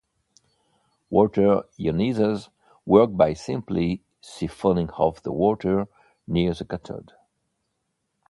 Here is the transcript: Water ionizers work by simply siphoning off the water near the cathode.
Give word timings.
Water 1.11 1.61
ionizers 1.79 2.49
work 2.87 3.15
by 3.15 3.33
simply 3.35 4.01
siphoning 4.19 4.89
off 4.99 5.21
the 5.21 5.31
water 5.31 5.87
near 6.25 6.55
the 6.55 6.65
cathode. 6.65 7.11